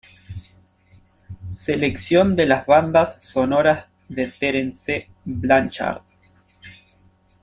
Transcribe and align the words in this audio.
Selección 1.49 2.35
de 2.35 2.47
las 2.47 2.65
bandas 2.65 3.23
sonoras 3.23 3.85
de 4.09 4.29
Terence 4.39 5.09
Blanchard. 5.25 6.01